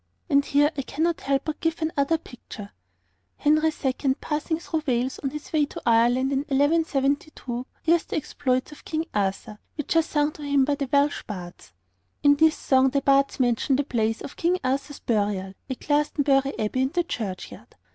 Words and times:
And 0.31 0.43
here 0.43 0.71
I 0.75 0.81
cannot 0.81 1.21
help 1.21 1.43
but 1.45 1.59
give 1.59 1.79
another 1.79 2.17
picture. 2.17 2.71
Henry 3.37 3.71
II., 3.85 4.15
passing 4.15 4.57
through 4.57 4.81
Wales 4.87 5.19
on 5.19 5.29
his 5.29 5.53
way 5.53 5.67
to 5.67 5.81
Ireland 5.85 6.31
in 6.31 6.39
1172, 6.39 7.67
hears 7.83 8.05
the 8.05 8.15
exploits 8.15 8.71
of 8.71 8.83
King 8.83 9.05
Arthur 9.13 9.59
which 9.75 9.95
are 9.95 10.01
sung 10.01 10.31
to 10.31 10.41
him 10.41 10.65
by 10.65 10.73
the 10.73 10.89
Welsh 10.91 11.21
bards. 11.27 11.73
In 12.23 12.35
this 12.35 12.57
song 12.57 12.89
the 12.89 13.01
bards 13.01 13.39
mention 13.39 13.75
the 13.75 13.83
place 13.83 14.21
of 14.21 14.37
King 14.37 14.57
Arthur's 14.63 14.97
burial, 14.97 15.53
at 15.69 15.79
Glastonbury 15.79 16.57
Abbey 16.57 16.81
in 16.81 16.89
the 16.89 17.03
churchyard. 17.03 17.75